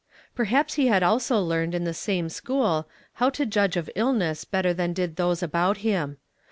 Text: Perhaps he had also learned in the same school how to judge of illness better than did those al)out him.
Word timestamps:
Perhaps 0.33 0.73
he 0.81 0.87
had 0.87 1.03
also 1.03 1.39
learned 1.39 1.75
in 1.75 1.83
the 1.83 1.93
same 1.93 2.27
school 2.27 2.89
how 3.21 3.29
to 3.29 3.45
judge 3.45 3.77
of 3.77 3.87
illness 3.95 4.45
better 4.45 4.73
than 4.73 4.93
did 4.93 5.15
those 5.15 5.41
al)out 5.41 5.77
him. 5.85 6.17